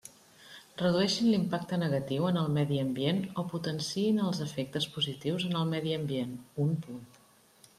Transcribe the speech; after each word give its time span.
Redueixin 0.77 1.27
l'impacte 1.33 1.77
negatiu 1.81 2.25
en 2.29 2.39
el 2.43 2.49
medi 2.55 2.79
ambient 2.85 3.21
o 3.41 3.45
potenciïn 3.51 4.25
els 4.31 4.41
efectes 4.47 4.89
positius 4.97 5.47
en 5.51 5.57
el 5.61 5.71
medi 5.75 5.95
ambient: 5.99 6.33
un 6.67 6.75
punt. 6.87 7.05